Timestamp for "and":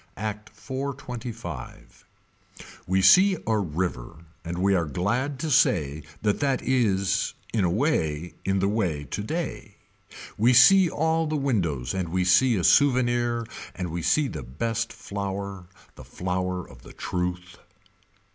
4.43-4.57, 11.93-12.09, 13.75-13.91